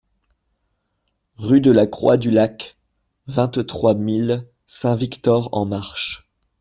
Rue 1.37 1.61
de 1.61 1.69
la 1.69 1.85
Croix 1.85 2.17
du 2.17 2.31
Lac, 2.31 2.75
vingt-trois 3.27 3.93
mille 3.93 4.47
Saint-Victor-en-Marche 4.65 6.27